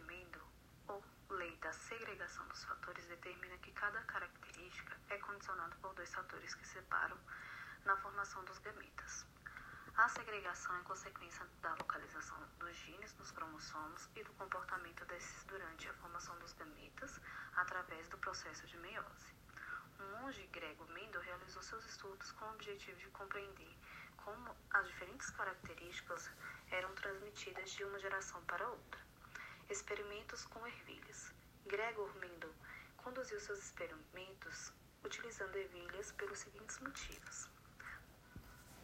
Mendel, 0.00 0.42
ou 0.88 1.02
lei 1.30 1.56
da 1.56 1.72
segregação 1.72 2.46
dos 2.48 2.64
fatores, 2.64 3.06
determina 3.06 3.56
que 3.58 3.72
cada 3.72 4.00
característica 4.02 4.96
é 5.08 5.18
condicionada 5.18 5.74
por 5.76 5.94
dois 5.94 6.12
fatores 6.12 6.54
que 6.54 6.66
separam 6.66 7.16
na 7.84 7.96
formação 7.96 8.44
dos 8.44 8.58
gametas. 8.58 9.26
A 9.96 10.08
segregação 10.08 10.76
é 10.76 10.82
consequência 10.82 11.46
da 11.62 11.74
localização 11.74 12.38
dos 12.58 12.76
genes 12.76 13.14
nos 13.14 13.30
cromossomos 13.30 14.08
e 14.14 14.22
do 14.22 14.32
comportamento 14.34 15.04
desses 15.06 15.44
durante 15.44 15.88
a 15.88 15.94
formação 15.94 16.38
dos 16.38 16.52
gametas 16.52 17.20
através 17.56 18.08
do 18.08 18.18
processo 18.18 18.66
de 18.66 18.76
meiose. 18.76 19.34
O 19.98 20.02
monge 20.20 20.46
grego 20.48 20.84
Mendel 20.92 21.22
realizou 21.22 21.62
seus 21.62 21.84
estudos 21.86 22.30
com 22.32 22.44
o 22.44 22.54
objetivo 22.54 22.98
de 22.98 23.08
compreender 23.08 23.76
como 24.18 24.54
as 24.70 24.86
diferentes 24.86 25.30
características 25.30 26.30
eram 26.70 26.94
transmitidas 26.94 27.70
de 27.70 27.82
uma 27.84 27.98
geração 27.98 28.42
para 28.44 28.68
outra. 28.68 29.07
Experimentos 29.70 30.46
com 30.46 30.66
ervilhas. 30.66 31.30
Gregor 31.66 32.14
Mendel 32.16 32.54
conduziu 32.96 33.38
seus 33.38 33.58
experimentos 33.58 34.72
utilizando 35.04 35.56
ervilhas 35.56 36.10
pelos 36.12 36.38
seguintes 36.38 36.78
motivos: 36.78 37.50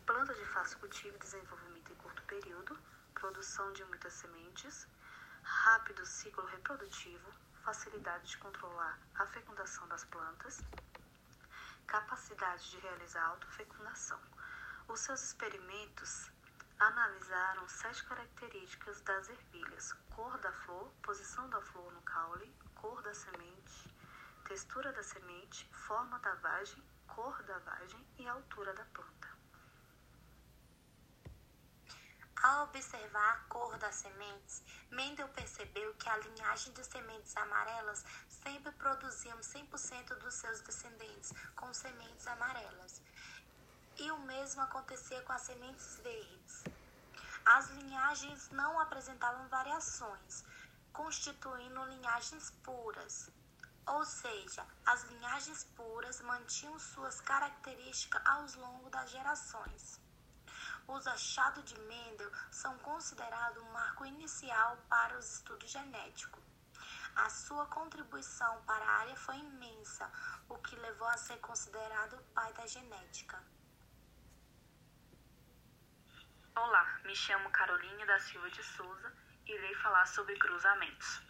planta 0.04 0.34
de 0.34 0.44
fácil 0.44 0.78
cultivo 0.80 1.16
e 1.16 1.18
desenvolvimento 1.18 1.90
em 1.90 1.94
curto 1.96 2.22
período, 2.24 2.78
produção 3.14 3.72
de 3.72 3.82
muitas 3.86 4.12
sementes, 4.12 4.86
rápido 5.42 6.04
ciclo 6.04 6.44
reprodutivo, 6.44 7.32
facilidade 7.64 8.28
de 8.28 8.36
controlar 8.36 8.98
a 9.14 9.26
fecundação 9.26 9.88
das 9.88 10.04
plantas, 10.04 10.62
capacidade 11.86 12.70
de 12.70 12.78
realizar 12.80 13.24
autofecundação. 13.24 14.20
Os 14.86 15.00
seus 15.00 15.22
experimentos 15.22 16.30
analisaram 16.78 17.69
sete 17.69 18.05
características 18.05 19.01
das 19.02 19.28
ervilhas: 19.28 19.92
cor 20.10 20.37
da 20.38 20.52
flor, 20.52 20.92
posição 21.03 21.48
da 21.50 21.61
flor 21.61 21.92
no 21.92 22.03
caule, 22.03 22.55
cor 22.75 23.00
da 23.03 23.14
semente, 23.14 23.97
textura 24.44 24.92
da 24.92 25.03
semente, 25.03 25.69
forma 25.72 26.19
da 26.19 26.34
vagem, 26.36 26.83
cor 27.06 27.42
da 27.44 27.58
vagem 27.58 28.06
e 28.19 28.28
altura 28.28 28.75
da 28.75 28.84
planta. 28.86 29.34
Ao 32.44 32.64
observar 32.64 33.36
a 33.36 33.48
cor 33.48 33.78
das 33.78 33.94
sementes, 33.94 34.62
Mendel 34.91 35.28
percebeu 35.28 35.94
que 35.94 36.06
a 36.11 36.16
linhagem 36.19 36.75
de 36.75 36.84
sementes 36.84 37.34
amarelas 37.38 38.05
sempre 38.28 38.70
produziam 38.72 39.38
100% 39.38 40.14
dos 40.19 40.34
seus 40.34 40.61
descendentes 40.61 41.33
com 41.56 41.72
sementes 41.72 42.27
amarelas. 42.27 43.00
E 43.97 44.11
o 44.11 44.19
mesmo 44.19 44.61
acontecia 44.62 45.23
com 45.23 45.33
as 45.33 45.42
sementes 45.42 45.97
verdes. 46.03 46.64
As 47.45 47.69
linhagens 47.70 48.50
não 48.50 48.81
apresentavam 48.81 49.47
variações, 49.48 50.45
constituindo 50.92 51.84
linhagens 51.84 52.50
puras. 52.62 53.31
Ou 53.87 54.05
seja, 54.05 54.67
as 54.87 55.05
linhagens 55.05 55.65
puras 55.77 56.20
mantinham 56.22 56.78
suas 56.78 57.20
características 57.20 58.22
ao 58.27 58.47
longo 58.62 58.91
das 58.91 59.11
gerações. 59.11 60.00
Os 60.89 61.06
achados 61.06 61.65
de 61.65 61.78
Mendel 61.81 62.31
são 62.50 62.77
considerados 62.78 63.62
um 63.62 63.72
marco 63.72 64.05
inicial 64.05 64.77
para 64.89 65.19
os 65.19 65.34
estudos 65.34 65.70
genéticos. 65.70 66.42
A 67.17 67.31
sua 67.31 67.67
contribuição 67.67 68.61
para 68.62 68.84
a 68.84 68.97
área 68.98 69.17
foi 69.17 69.37
imensa, 69.37 70.11
o 70.48 70.59
que 70.59 70.75
levou 70.77 71.06
a 71.09 71.17
ser 71.17 71.39
considerado 71.39 72.15
o 72.15 72.25
pai 72.34 72.53
da 72.55 72.67
genética. 72.67 73.41
Olá, 76.56 77.00
me 77.05 77.16
chamo 77.16 77.50
Caroline 77.50 78.06
da 78.06 78.16
Silva 78.20 78.48
de 78.48 78.62
Souza 78.62 79.12
e 79.44 79.52
irei 79.52 79.74
falar 79.74 80.06
sobre 80.06 80.36
cruzamentos. 80.36 81.20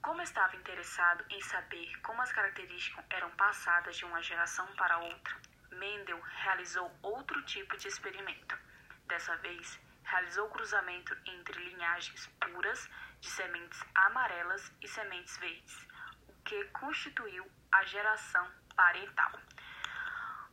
Como 0.00 0.22
estava 0.22 0.56
interessado 0.56 1.22
em 1.28 1.38
saber 1.42 1.94
como 2.00 2.22
as 2.22 2.32
características 2.32 3.04
eram 3.10 3.30
passadas 3.32 3.98
de 3.98 4.06
uma 4.06 4.22
geração 4.22 4.66
para 4.76 4.96
outra, 4.96 5.36
Mendel 5.72 6.18
realizou 6.42 6.90
outro 7.02 7.42
tipo 7.42 7.76
de 7.76 7.86
experimento. 7.86 8.56
Dessa 9.04 9.36
vez, 9.36 9.78
realizou 10.04 10.48
cruzamento 10.48 11.14
entre 11.26 11.62
linhagens 11.68 12.26
puras 12.40 12.88
de 13.20 13.28
sementes 13.28 13.84
amarelas 13.94 14.72
e 14.80 14.88
sementes 14.88 15.36
verdes, 15.36 15.86
o 16.26 16.32
que 16.44 16.64
constituiu 16.80 17.46
a 17.70 17.84
geração 17.84 18.50
parental. 18.74 19.32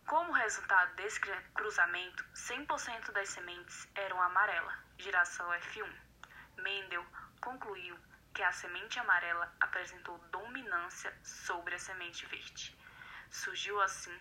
Como 0.08 0.32
resultado 0.34 0.94
desse 0.98 1.20
cruzamento, 1.56 2.24
100% 2.36 3.12
das 3.12 3.28
sementes 3.30 3.88
eram 3.96 4.22
amarela, 4.22 4.78
geração 5.00 5.50
F1. 5.50 5.92
Mendel 6.58 7.04
concluiu 7.42 7.98
que 8.32 8.44
a 8.44 8.52
semente 8.52 9.00
amarela 9.00 9.52
apresentou 9.60 10.16
dominância 10.32 11.12
sobre 11.24 11.74
a 11.74 11.80
semente 11.80 12.24
verde. 12.28 12.78
Surgiu 13.32 13.82
assim 13.82 14.16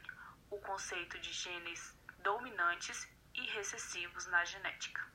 o 0.51 0.59
conceito 0.61 1.19
de 1.19 1.31
genes 1.31 1.95
dominantes 2.21 3.07
e 3.35 3.45
recessivos 3.51 4.27
na 4.29 4.43
genética. 4.43 5.07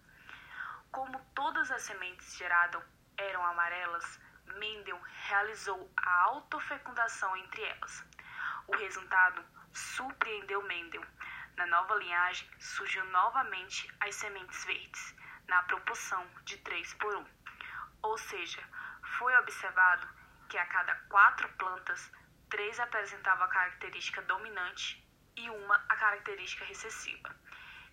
Como 0.91 1.19
todas 1.33 1.71
as 1.71 1.81
sementes 1.81 2.37
geradas 2.37 2.83
eram 3.17 3.43
amarelas, 3.43 4.19
Mendel 4.45 5.01
realizou 5.29 5.91
a 5.97 6.21
autofecundação 6.25 7.35
entre 7.37 7.63
elas. 7.63 8.03
O 8.69 8.77
resultado 8.77 9.43
surpreendeu 9.73 10.61
Mendel. 10.61 11.03
Na 11.57 11.65
nova 11.65 11.95
linhagem 11.95 12.47
surgiu 12.59 13.03
novamente 13.05 13.91
as 13.99 14.13
sementes 14.13 14.63
verdes, 14.63 15.15
na 15.47 15.63
proporção 15.63 16.23
de 16.43 16.55
3 16.57 16.93
por 16.93 17.15
1. 17.15 17.25
Ou 18.03 18.15
seja, 18.19 18.63
foi 19.17 19.35
observado 19.37 20.07
que 20.47 20.57
a 20.59 20.67
cada 20.67 20.93
quatro 21.09 21.49
plantas, 21.57 22.11
três 22.47 22.79
apresentavam 22.79 23.45
a 23.45 23.49
característica 23.49 24.21
dominante 24.21 25.03
e 25.35 25.49
uma 25.49 25.83
a 25.89 25.95
característica 25.95 26.63
recessiva. 26.63 27.35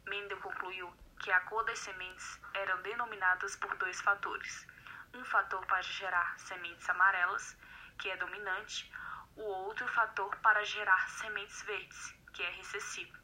Mendel 0.04 0.38
concluiu 0.42 0.94
que 1.20 1.32
a 1.32 1.40
cor 1.40 1.64
das 1.64 1.78
sementes 1.78 2.38
eram 2.52 2.82
denominadas 2.82 3.56
por 3.56 3.74
dois 3.76 3.98
fatores. 4.02 4.66
Um 5.14 5.24
fator 5.24 5.64
para 5.64 5.80
gerar 5.80 6.38
sementes 6.38 6.86
amarelas, 6.90 7.56
que 7.98 8.10
é 8.10 8.16
dominante, 8.18 8.92
o 9.36 9.42
outro 9.42 9.86
fator 9.88 10.34
para 10.36 10.64
gerar 10.64 11.08
sementes 11.10 11.62
verdes, 11.62 12.14
que 12.32 12.42
é 12.42 12.50
recessivo. 12.50 13.16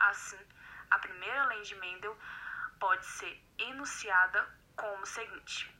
Assim, 0.00 0.38
a 0.90 0.98
primeira 0.98 1.46
lei 1.46 1.62
de 1.62 1.74
Mendel 1.76 2.16
pode 2.78 3.04
ser 3.04 3.42
enunciada 3.58 4.48
como 4.76 5.02
o 5.02 5.06
seguinte: 5.06 5.74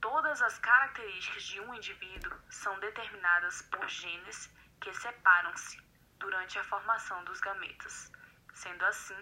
Todas 0.00 0.42
as 0.42 0.58
características 0.58 1.44
de 1.44 1.60
um 1.60 1.74
indivíduo 1.74 2.36
são 2.50 2.78
determinadas 2.80 3.62
por 3.62 3.88
genes 3.88 4.50
que 4.80 4.92
separam-se 4.94 5.80
durante 6.18 6.58
a 6.58 6.64
formação 6.64 7.22
dos 7.24 7.40
gametas. 7.40 8.10
Sendo 8.52 8.84
assim, 8.84 9.16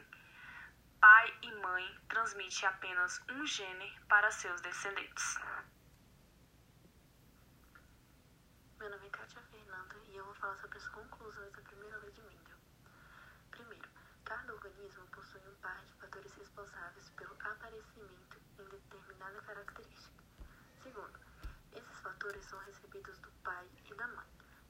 pai 1.01 1.39
e 1.43 1.53
mãe 1.57 2.01
transmitem 2.09 2.67
apenas 2.67 3.21
um 3.29 3.47
gene 3.47 4.01
para 4.09 4.31
seus 4.31 4.61
descendentes. 4.63 5.39
Meu 8.79 8.89
nome 8.89 9.07
é 9.07 9.11
Kátia 9.11 9.43
Fernanda 9.51 9.97
e 10.07 10.17
eu 10.17 10.25
vou 10.25 10.35
falar 10.37 10.50
sobre 10.61 10.77
as 10.79 10.89
conclusões 10.89 11.53
da 11.53 11.63
primeira 11.63 11.97
lei 11.99 12.11
de 12.13 12.21
Mendel. 12.23 12.57
Primeiro, 13.51 13.89
cada 14.25 14.53
organismo 14.53 15.07
possui 15.09 15.41
um 15.49 15.55
par 15.63 15.83
de 15.87 15.95
fatores 15.95 16.33
responsáveis 16.35 17.09
pelo 17.11 17.35
aparecimento 17.41 18.37
em 18.59 18.65
determinada 18.65 19.41
característica. 19.43 20.23
Segundo, 20.83 21.19
esses 21.73 22.01
fatores 22.01 22.45
são 22.45 22.59
recebidos 22.61 23.19
do 23.21 23.31
pai 23.43 23.67
e 23.91 23.95
da 23.95 24.07
mãe. 24.09 24.27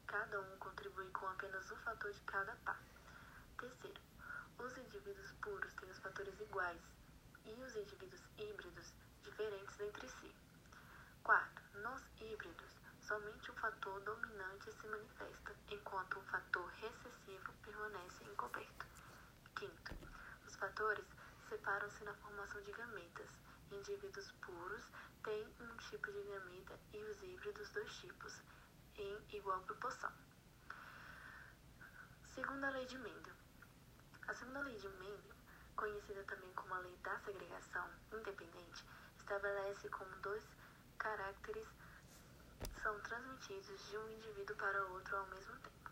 Cada 0.06 0.40
um 0.40 0.58
contribui 0.58 1.08
com 1.10 1.26
apenas 1.26 1.70
um 1.70 1.76
fator 1.76 2.12
de 2.12 2.20
cada 2.20 2.54
par. 2.64 2.80
Terceiro, 3.58 4.00
os 4.58 4.78
indivíduos 4.78 5.32
puros 5.42 5.74
têm 5.74 5.90
os 5.90 5.98
fatores 5.98 6.38
iguais 6.40 6.82
e 7.44 7.52
os 7.62 7.74
indivíduos 7.76 8.22
híbridos 8.38 8.92
diferentes 9.24 9.80
entre 9.80 10.08
si. 10.08 10.34
Quarto, 11.22 11.62
nos 11.78 12.02
híbridos, 12.20 12.79
somente 13.10 13.50
um 13.50 13.54
fator 13.56 14.00
dominante 14.02 14.70
se 14.70 14.86
manifesta, 14.86 15.52
enquanto 15.68 16.16
um 16.16 16.22
fator 16.26 16.64
recessivo 16.74 17.52
permanece 17.60 18.22
encoberto. 18.22 18.86
Quinto, 19.56 19.96
os 20.46 20.54
fatores 20.54 21.04
separam-se 21.48 22.04
na 22.04 22.14
formação 22.14 22.62
de 22.62 22.70
gametas. 22.70 23.28
Indivíduos 23.72 24.30
puros 24.42 24.84
têm 25.24 25.44
um 25.60 25.76
tipo 25.78 26.12
de 26.12 26.22
gameta 26.22 26.78
e 26.92 27.02
os 27.02 27.20
híbridos 27.20 27.68
dois 27.70 27.92
tipos 27.96 28.40
em 28.94 29.36
igual 29.36 29.60
proporção. 29.62 30.12
Segunda 32.26 32.70
lei 32.70 32.86
de 32.86 32.96
Mendel. 32.96 33.34
A 34.28 34.34
segunda 34.34 34.60
lei 34.60 34.78
de 34.78 34.88
Mendel, 34.88 35.34
conhecida 35.74 36.22
também 36.22 36.52
como 36.54 36.74
a 36.74 36.78
lei 36.78 36.96
da 36.98 37.18
segregação 37.18 37.90
independente, 38.12 38.84
estabelece 39.16 39.88
como 39.88 40.14
dois 40.18 40.44
caracteres 40.96 41.66
são 42.82 42.98
transmitidos 43.00 43.88
de 43.88 43.98
um 43.98 44.10
indivíduo 44.10 44.56
para 44.56 44.86
outro 44.86 45.16
ao 45.16 45.26
mesmo 45.26 45.54
tempo. 45.56 45.90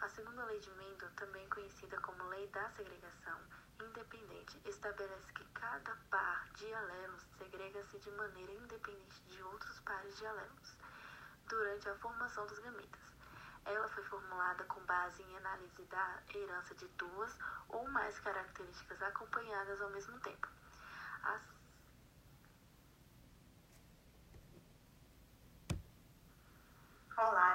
A 0.00 0.08
segunda 0.08 0.44
lei 0.44 0.58
de 0.60 0.70
Mendel, 0.70 1.10
também 1.16 1.48
conhecida 1.48 2.00
como 2.00 2.22
lei 2.28 2.46
da 2.48 2.68
segregação 2.70 3.38
independente 3.80 4.60
estabelece 4.64 5.32
que 5.32 5.44
cada 5.52 5.96
par 6.10 6.48
de 6.54 6.72
alelos 6.72 7.22
segrega-se 7.38 7.98
de 7.98 8.10
maneira 8.12 8.52
independente 8.52 9.22
de 9.24 9.42
outros 9.42 9.80
pares 9.80 10.16
de 10.16 10.26
alelos 10.26 10.76
durante 11.48 11.88
a 11.88 11.94
formação 11.96 12.46
dos 12.46 12.58
gametas. 12.60 13.02
Ela 13.64 13.88
foi 13.88 14.04
formulada 14.04 14.64
com 14.64 14.80
base 14.84 15.22
em 15.22 15.36
análise 15.36 15.82
da 15.84 16.22
herança 16.34 16.74
de 16.74 16.86
duas 16.88 17.36
ou 17.68 17.88
mais 17.88 18.18
características 18.20 19.02
acompanhadas 19.02 19.80
ao 19.80 19.90
mesmo 19.90 20.18
tempo. 20.20 20.48
As 21.24 21.61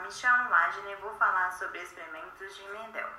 Wagner 0.10 0.94
e 0.94 1.02
vou 1.02 1.14
falar 1.18 1.52
sobre 1.52 1.82
experimentos 1.82 2.56
de 2.56 2.64
Mendel. 2.70 3.10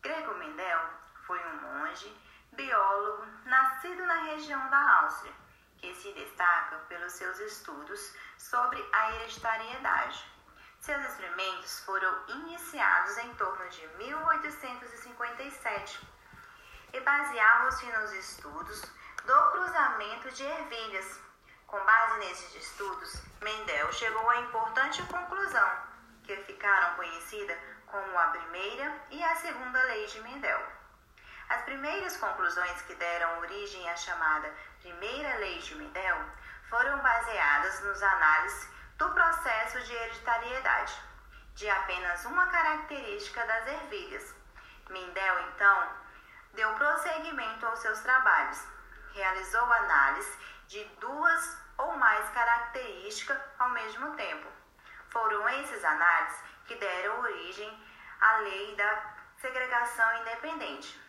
Grego 0.00 0.34
Mendel 0.36 0.80
foi 1.26 1.38
um 1.38 1.60
monge, 1.60 2.10
biólogo, 2.52 3.26
nascido 3.44 4.06
na 4.06 4.22
região 4.22 4.70
da 4.70 5.02
Áustria, 5.02 5.34
que 5.76 5.94
se 5.94 6.10
destaca 6.12 6.78
pelos 6.88 7.12
seus 7.12 7.38
estudos 7.40 8.16
sobre 8.38 8.82
a 8.94 9.12
hereditariedade. 9.12 10.24
Seus 10.80 11.04
experimentos 11.04 11.80
foram 11.80 12.24
iniciados 12.28 13.18
em 13.18 13.34
torno 13.34 13.68
de 13.68 13.86
1857 13.98 16.00
e 16.94 17.00
baseavam-se 17.00 17.84
nos 17.84 18.12
estudos 18.12 18.80
do 19.26 19.50
cruzamento 19.50 20.30
de 20.30 20.44
ervilhas. 20.44 21.20
Com 21.66 21.78
base 21.84 22.20
nesses 22.20 22.54
estudos, 22.54 23.20
Mendel 23.42 23.92
chegou 23.92 24.30
à 24.30 24.38
importante 24.38 25.02
conclusão, 25.02 25.89
que 26.36 26.44
ficaram 26.44 26.94
conhecidas 26.94 27.58
como 27.86 28.16
a 28.16 28.26
primeira 28.28 28.94
e 29.10 29.20
a 29.22 29.34
segunda 29.34 29.82
lei 29.82 30.06
de 30.06 30.20
Mendel. 30.20 30.60
As 31.48 31.62
primeiras 31.62 32.16
conclusões 32.18 32.82
que 32.82 32.94
deram 32.94 33.40
origem 33.40 33.90
à 33.90 33.96
chamada 33.96 34.54
primeira 34.80 35.38
lei 35.38 35.58
de 35.58 35.74
Mendel 35.74 36.18
foram 36.68 37.00
baseadas 37.00 37.80
nos 37.82 38.00
análises 38.00 38.68
do 38.96 39.10
processo 39.10 39.80
de 39.80 39.92
hereditariedade 39.92 41.02
de 41.56 41.68
apenas 41.68 42.24
uma 42.26 42.46
característica 42.46 43.44
das 43.44 43.66
ervilhas. 43.66 44.32
Mendel, 44.88 45.40
então, 45.48 45.88
deu 46.54 46.72
prosseguimento 46.74 47.66
aos 47.66 47.80
seus 47.80 47.98
trabalhos. 48.00 48.64
Realizou 49.14 49.72
análise 49.72 50.38
de 50.68 50.84
duas 51.00 51.58
ou 51.76 51.96
mais 51.96 52.30
características 52.30 53.36
ao 53.58 53.70
mesmo 53.70 54.14
tempo. 54.14 54.59
Foram 55.10 55.48
esses 55.48 55.84
análises 55.84 56.40
que 56.66 56.74
deram 56.76 57.20
origem 57.20 57.86
à 58.20 58.36
lei 58.38 58.76
da 58.76 59.14
segregação 59.38 60.20
independente, 60.20 61.00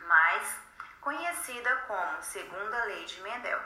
mais 0.00 0.58
conhecida 1.00 1.76
como 1.86 2.22
Segunda 2.22 2.84
Lei 2.84 3.04
de 3.04 3.20
Mendel. 3.20 3.60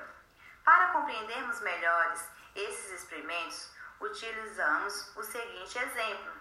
Para 0.64 0.88
compreendermos 0.88 1.60
melhores 1.60 2.24
esses 2.54 3.00
experimentos, 3.00 3.72
utilizamos 4.00 5.16
o 5.16 5.22
seguinte 5.22 5.78
exemplo 5.78 6.32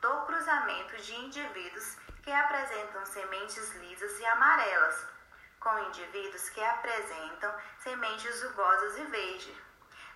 do 0.00 0.26
cruzamento 0.26 0.96
de 0.98 1.14
indivíduos 1.16 1.96
que 2.22 2.30
apresentam 2.30 3.04
sementes 3.06 3.74
lisas 3.76 4.20
e 4.20 4.26
amarelas 4.26 5.06
com 5.58 5.78
indivíduos 5.80 6.48
que 6.50 6.62
apresentam 6.62 7.52
sementes 7.78 8.42
rugosas 8.44 8.98
e 8.98 9.04
verdes. 9.06 9.56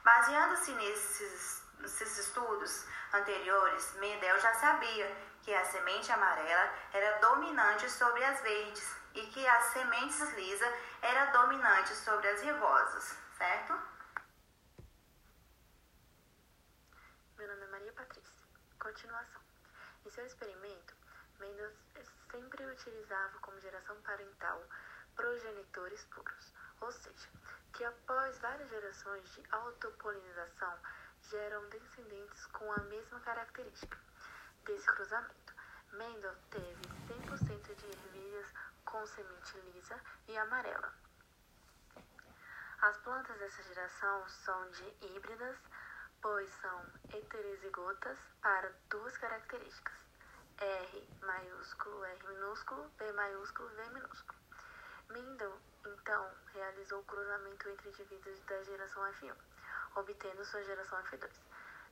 Baseando-se 0.04 0.72
nesses, 0.72 1.61
nesses 1.82 2.16
estudos 2.16 2.86
anteriores, 3.12 3.94
Mendel 3.94 4.38
já 4.40 4.54
sabia 4.54 5.14
que 5.42 5.52
a 5.52 5.64
semente 5.64 6.10
amarela 6.12 6.72
era 6.92 7.18
dominante 7.18 7.90
sobre 7.90 8.24
as 8.24 8.40
verdes 8.40 8.96
e 9.14 9.26
que 9.26 9.46
as 9.46 9.64
sementes 9.66 10.32
lisas 10.34 10.74
era 11.02 11.26
dominante 11.26 11.92
sobre 11.94 12.28
as 12.28 12.42
rugosas, 12.42 13.16
certo? 13.36 13.78
Meu 17.36 17.48
nome 17.48 17.64
é 17.64 17.68
Maria 17.68 17.92
Patrícia. 17.92 18.46
Continuação. 18.78 19.42
Em 20.06 20.10
seu 20.10 20.24
experimento, 20.24 20.94
Mendel 21.40 21.72
sempre 22.30 22.64
utilizava 22.64 23.38
como 23.40 23.60
geração 23.60 24.00
parental 24.02 24.62
progenitores 25.16 26.04
puros, 26.04 26.54
ou 26.80 26.90
seja, 26.90 27.28
que 27.72 27.84
após 27.84 28.38
várias 28.38 28.70
gerações 28.70 29.28
de 29.34 29.42
autopolinização 29.50 30.78
geram 31.32 31.66
descendentes 31.70 32.44
com 32.48 32.70
a 32.72 32.78
mesma 32.90 33.18
característica 33.20 33.98
desse 34.66 34.86
cruzamento. 34.86 35.54
Mendel 35.92 36.36
teve 36.50 36.82
100% 37.08 37.74
de 37.74 37.86
ervilhas 37.86 38.52
com 38.84 39.06
semente 39.06 39.58
lisa 39.60 39.98
e 40.28 40.36
amarela. 40.36 40.92
As 42.82 42.98
plantas 42.98 43.38
dessa 43.38 43.62
geração 43.62 44.28
são 44.28 44.70
de 44.72 44.94
híbridas, 45.06 45.56
pois 46.20 46.50
são 46.60 46.84
heterozigotas 47.14 48.18
para 48.42 48.70
duas 48.90 49.16
características: 49.16 49.96
R 50.58 51.08
maiúsculo, 51.22 52.04
R 52.04 52.26
minúsculo, 52.28 52.90
B 52.98 53.10
maiúsculo, 53.12 53.70
V 53.70 53.88
minúsculo. 53.88 54.38
Mendel, 55.08 55.58
então, 55.86 56.30
realizou 56.52 57.00
o 57.00 57.04
cruzamento 57.04 57.70
entre 57.70 57.88
indivíduos 57.88 58.38
da 58.40 58.62
geração 58.64 59.02
F1, 59.14 59.34
obtendo 59.96 60.44
sua 60.44 60.62
geração 60.64 61.02
F2. 61.04 61.30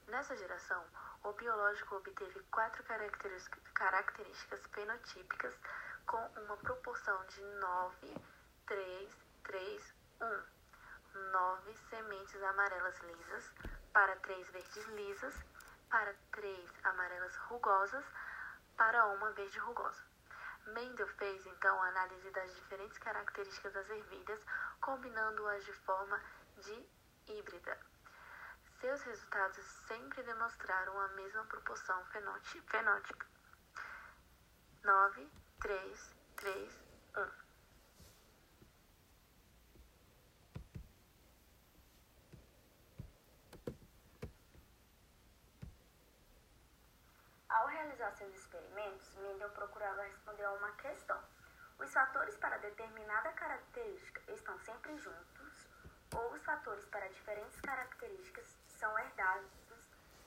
Nessa 0.07 0.35
geração, 0.35 0.83
o 1.23 1.31
biológico 1.33 1.95
obteve 1.95 2.39
quatro 2.51 2.83
características 3.73 4.61
fenotípicas 4.73 5.53
com 6.05 6.17
uma 6.41 6.57
proporção 6.57 7.25
de 7.27 7.41
9, 7.41 8.15
3, 8.65 9.17
3, 9.43 9.93
1. 10.21 10.61
9 11.13 11.77
sementes 11.89 12.41
amarelas 12.41 12.97
lisas 13.01 13.51
para 13.91 14.15
3 14.17 14.49
verdes 14.51 14.85
lisas, 14.87 15.35
para 15.89 16.15
3 16.31 16.71
amarelas 16.85 17.35
rugosas, 17.49 18.05
para 18.77 19.05
uma 19.07 19.31
verde 19.31 19.59
rugosa. 19.59 20.01
Mendel 20.67 21.07
fez 21.17 21.45
então 21.45 21.81
a 21.81 21.87
análise 21.87 22.29
das 22.31 22.55
diferentes 22.55 22.97
características 22.99 23.73
das 23.73 23.89
ervilhas, 23.89 24.39
combinando-as 24.79 25.65
de 25.65 25.73
forma 25.73 26.21
de 26.59 26.89
híbrida. 27.27 27.90
Seus 28.81 28.99
resultados 29.03 29.63
sempre 29.87 30.23
demonstraram 30.23 30.99
a 30.99 31.07
mesma 31.09 31.43
proporção 31.45 32.03
fenótica: 32.05 33.27
9, 34.83 35.31
3, 35.59 36.15
3, 36.35 36.83
1. 37.15 37.31
Ao 47.49 47.67
realizar 47.67 48.11
seus 48.13 48.33
experimentos, 48.33 49.13
Mendel 49.17 49.51
procurava 49.51 50.01
responder 50.01 50.43
a 50.45 50.53
uma 50.53 50.71
questão: 50.71 51.23
os 51.77 51.93
fatores 51.93 52.35
para 52.37 52.57
determinada 52.57 53.31
característica 53.33 54.23
estão 54.31 54.57
sempre 54.57 54.97
juntos 54.97 55.67
ou 56.15 56.33
os 56.33 56.43
fatores 56.43 56.83
para 56.85 57.07
diferentes 57.09 57.61
características 57.61 58.60
são 58.81 58.97
herdados 58.97 59.47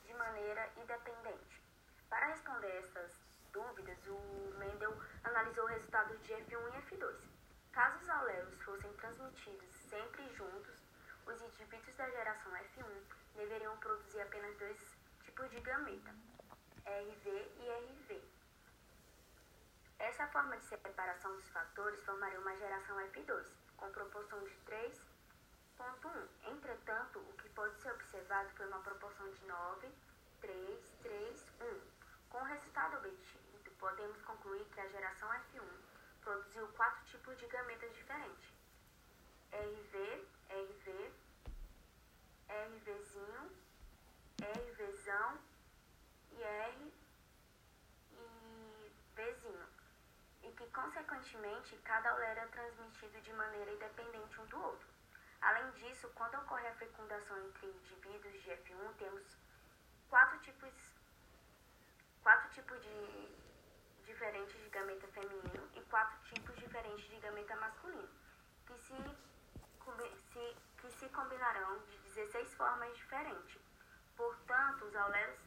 de 0.06 0.14
maneira 0.14 0.70
independente? 0.76 1.60
Para 2.08 2.26
responder 2.26 2.70
essas 2.78 3.12
dúvidas, 3.52 3.98
o 4.06 4.54
Mendel 4.58 4.96
analisou 5.24 5.66
resultados 5.66 6.22
de 6.22 6.32
F1 6.34 6.68
e 6.68 6.94
F2. 6.94 7.16
Caso 7.72 7.98
os 7.98 8.08
alelos 8.08 8.62
fossem 8.62 8.92
transmitidos 8.92 9.74
sempre 9.90 10.32
juntos, 10.34 10.76
os 11.26 11.42
indivíduos 11.42 11.96
da 11.96 12.08
geração 12.08 12.52
F1 12.52 13.02
deveriam 13.34 13.76
produzir 13.78 14.20
apenas 14.20 14.56
dois 14.56 14.96
tipos 15.24 15.50
de 15.50 15.60
gameta, 15.60 16.14
RV 16.86 17.28
e 17.58 17.70
RV. 17.70 18.22
Essa 19.98 20.28
forma 20.28 20.56
de 20.58 20.64
separação 20.66 21.34
dos 21.34 21.48
fatores 21.48 22.04
formaria 22.04 22.38
uma 22.38 22.56
geração 22.56 22.96
F2, 22.98 23.48
com 23.76 23.90
proporção 23.90 24.38
de 24.44 24.54
3.1. 24.66 26.28
Entretanto, 26.44 27.18
o 27.18 27.32
que 27.32 27.48
pode 27.48 27.80
ser 27.80 27.90
uma 28.74 28.82
proporção 28.82 29.30
de 29.30 29.46
9, 29.46 29.88
3, 30.40 30.92
3, 31.02 31.46
1. 31.60 31.80
Com 32.28 32.38
o 32.38 32.44
resultado 32.44 32.96
obtido, 32.96 33.70
podemos 33.78 34.20
concluir 34.22 34.64
que 34.64 34.80
a 34.80 34.88
geração 34.88 35.28
F1 35.28 35.62
produziu 36.20 36.66
quatro 36.68 37.04
tipos 37.04 37.38
de 37.38 37.46
gametas 37.46 37.94
diferentes. 37.94 38.48
RV, 39.52 40.26
RV, 40.50 41.12
RVzinho, 42.48 43.52
RVzão 44.42 45.38
e 46.32 46.42
R 46.42 46.92
e 48.10 48.92
Vzinho, 49.14 49.68
e 50.42 50.50
que 50.50 50.66
consequentemente 50.70 51.76
cada 51.84 52.12
olé 52.16 52.30
era 52.32 52.48
transmitido 52.48 53.20
de 53.20 53.32
maneira 53.34 53.70
independente 53.70 54.40
um 54.40 54.46
do 54.46 54.60
outro. 54.60 54.93
Além 55.44 55.70
disso, 55.72 56.10
quando 56.14 56.38
ocorre 56.38 56.66
a 56.66 56.74
fecundação 56.76 57.36
entre 57.46 57.66
indivíduos 57.66 58.42
de 58.42 58.50
F1, 58.50 58.94
temos 58.96 59.36
quatro 60.08 60.38
tipos, 60.38 60.72
quatro 62.22 62.48
tipos 62.48 62.80
de, 62.82 63.36
diferentes 64.06 64.54
de 64.54 64.70
gameta 64.70 65.06
feminino 65.08 65.68
e 65.74 65.82
quatro 65.82 66.18
tipos 66.32 66.56
diferentes 66.56 67.04
de 67.10 67.16
gameta 67.18 67.54
masculino, 67.56 68.08
que 68.66 68.78
se, 68.78 68.96
se, 70.32 70.56
que 70.78 70.90
se 70.92 71.08
combinarão 71.10 71.78
de 71.80 71.98
16 71.98 72.54
formas 72.54 72.96
diferentes. 72.96 73.60
Portanto, 74.16 74.86
os 74.86 74.96
auléolos 74.96 75.40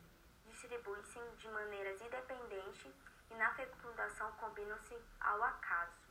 distribuem-se 0.46 1.20
de 1.38 1.48
maneiras 1.50 2.00
independentes 2.00 2.94
e 3.32 3.34
na 3.34 3.51
fecundação 3.56 4.32
combinam-se 4.34 4.96
ao 5.20 5.44
acaso. 5.44 6.06